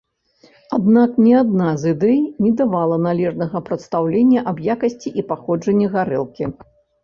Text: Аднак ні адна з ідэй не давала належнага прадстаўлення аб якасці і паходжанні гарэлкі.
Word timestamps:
Аднак 0.77 1.11
ні 1.25 1.33
адна 1.41 1.67
з 1.81 1.93
ідэй 1.97 2.17
не 2.47 2.51
давала 2.63 2.99
належнага 3.07 3.57
прадстаўлення 3.69 4.47
аб 4.55 4.65
якасці 4.79 5.17
і 5.23 5.29
паходжанні 5.33 5.87
гарэлкі. 5.97 6.53